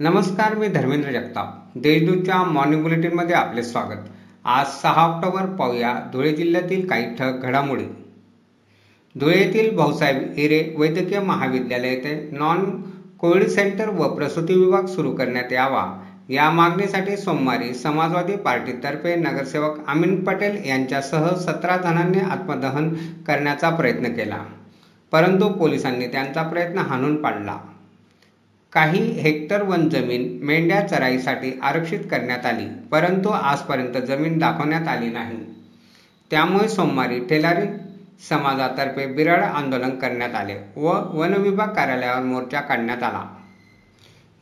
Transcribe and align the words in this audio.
नमस्कार 0.00 0.54
मी 0.54 0.68
धर्मेंद्र 0.68 1.10
जगताप. 1.10 1.78
देशदूतच्या 1.78 2.42
मॉर्निंग 2.42 2.82
बुलेटिनमध्ये 2.82 3.34
आपले 3.36 3.62
स्वागत. 3.62 4.08
आज 4.44 4.66
सहा 4.66 5.02
ऑक्टोबर 5.02 5.46
पाहूया 5.46 5.94
धुळे 6.12 6.32
जिल्ह्यातील 6.32 6.88
काही 6.88 7.14
ठळक 7.14 7.42
घडामोडी. 7.42 7.84
धुळे 9.20 9.38
येथील 9.38 9.76
भाऊसाहेब 9.76 10.16
हिरे 10.16 10.74
वैद्यकीय 10.78 11.20
महाविद्यालय 11.20 11.88
येथे 11.88 12.30
नॉन 12.32 12.82
कोविड 13.18 13.46
सेंटर 13.46 13.88
व 13.88 14.08
प्रसूती 14.08 14.54
विभाग 14.54 14.86
सुरू 14.86 15.10
करण्यात 15.10 15.52
यावा. 15.52 16.02
या 16.28 16.50
मागणीसाठी 16.50 17.16
सोमवारी 17.16 17.74
समाजवादी 17.74 18.36
पार्टीतर्फे 18.36 19.14
नगरसेवक 19.14 19.88
अमीन 19.88 20.24
पटेल 20.24 20.68
यांच्यासह 20.68 21.34
सतरा 21.34 21.76
जणांनी 21.76 22.20
आत्मदहन 22.20 22.94
करण्याचा 23.26 23.70
प्रयत्न 23.70 24.12
केला. 24.12 24.38
परंतु 25.12 25.48
पोलिसांनी 25.48 26.06
त्यांचा 26.06 26.42
प्रयत्न 26.42 26.78
हाणून 26.78 27.22
पाडला. 27.22 27.56
काही 28.72 29.00
हेक्टर 29.20 29.62
वन 29.62 29.88
जमीन 29.88 30.38
मेंढ्या 30.42 30.80
चराईसाठी 30.88 31.52
आरक्षित 31.62 32.00
करण्यात 32.10 32.46
आली 32.46 32.66
परंतु 32.92 33.28
आजपर्यंत 33.28 33.96
जमीन 33.98 34.38
दाखवण्यात 34.38 34.88
आली 34.88 35.10
नाही. 35.10 35.38
त्यामुळे 36.30 36.68
सोमवारी 36.68 37.18
ठेलारी 37.20 37.66
समाजातर्फे 38.28 39.06
बिराड 39.06 39.42
आंदोलन 39.42 39.90
करण्यात 39.90 40.34
आले 40.34 40.54
व 40.76 40.92
वन 41.18 41.34
विभाग 41.34 41.68
कार्यालयावर 41.68 42.22
मोर्चा 42.22 42.60
काढण्यात 42.60 43.02
आला. 43.02 43.24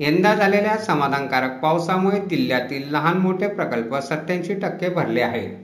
यंदा 0.00 0.34
झालेल्या 0.34 0.76
समाधानकारक 0.76 1.58
पावसामुळे 1.60 2.20
जिल्ह्यातील 2.20 2.92
लहान 2.92 3.18
मोठे 3.18 3.48
प्रकल्प 3.48 3.94
सत्याऐंशी 3.94 4.54
टक्के 4.54 4.88
भरले 4.88 5.20
आहेत. 5.20 5.56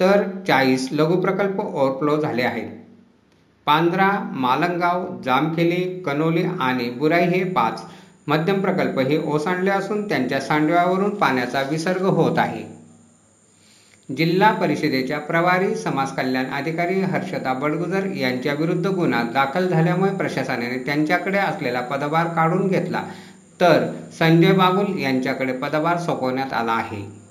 तर 0.00 0.22
चाळीस 0.48 0.88
लघुप्रकल्प 0.92 1.60
ओव्हरफ्लो 1.60 2.20
झाले 2.20 2.42
आहेत. 2.42 2.81
पांढरा 3.66 4.10
मालंगाव 4.32 5.22
जामखेली 5.24 6.00
कनोली 6.00 6.44
आणि 6.60 6.90
बुराई 6.90 7.24
हे 7.24 7.44
पाच 7.44 7.82
मध्यम 8.26 8.60
प्रकल्प 8.60 8.98
हे 8.98 9.18
ओसांडले 9.26 9.70
असून 9.70 10.08
त्यांच्या 10.08 10.40
सांडव्यावरून 10.40 11.10
पाण्याचा 11.10 11.62
विसर्ग 11.62 12.02
होत 12.02 12.38
आहे. 12.38 12.62
जिल्हा 14.16 14.52
परिषदेच्या 14.52 15.18
प्रभारी 15.18 15.74
समाज 15.74 16.12
कल्याण 16.12 16.50
अधिकारी 16.50 17.00
हर्षदा 17.00 17.52
बडगुजर 17.52 18.06
यांच्या 18.06 18.54
विरुद्ध 18.54 18.86
गुन्हा 18.86 19.22
दाखल 19.22 19.68
झाल्यामुळे 19.68 20.10
प्रशासनाने 20.10 20.78
त्यांच्याकडे 20.78 21.38
असलेला 21.38 21.80
पदभार 21.80 22.26
काढून 22.26 22.68
घेतला. 22.68 23.02
तर 23.60 23.86
संजय 24.18 24.52
बागुल 24.52 24.98
यांच्याकडे 24.98 25.52
पदभार 25.52 25.98
सोपवण्यात 25.98 26.52
आला 26.52 26.72
आहे. 26.72 27.21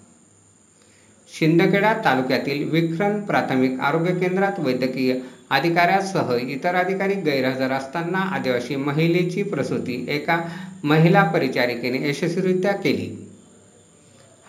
शिंदखेडा 1.39 1.93
तालुक्यातील 2.05 2.69
विक्रम 2.69 3.19
प्राथमिक 3.19 3.79
आरोग्य 3.79 4.13
केंद्रात 4.13 4.59
वैद्यकीय 4.59 5.13
अधिकाऱ्यासह 5.49 6.37
इतर 6.41 6.75
अधिकारी 6.75 7.13
गैरहजर 7.13 7.71
असताना 7.71 8.17
आदिवासी 8.17 8.75
महिलेची 8.75 9.43
प्रसूती 9.43 10.05
एका 10.09 10.39
महिला 10.83 11.23
परिचारिकेने 11.23 12.09
यशस्वीरित्या 12.09 12.71
केली. 12.71 13.27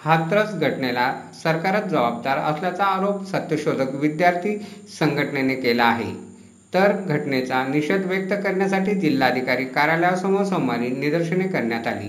हाथरस 0.05 0.55
घटनेला 0.55 1.15
सरकारच 1.43 1.85
जबाबदार 1.85 2.39
असल्याचा 2.39 2.85
आरोप 2.85 3.25
सत्यशोधक 3.27 3.95
विद्यार्थी 3.95 4.57
संघटनेने 4.99 5.55
केला 5.55 5.85
आहे. 5.85 6.13
तर 6.75 6.93
घटनेचा 6.93 7.67
निषेध 7.67 8.07
व्यक्त 8.07 8.33
करण्यासाठी 8.33 8.95
जिल्हाधिकारी 8.95 9.65
कार्यालयासमोर 9.65 10.45
सोमवारी 10.45 10.89
निदर्शने 10.89 11.49
करण्यात 11.49 11.87
आली. 11.87 12.09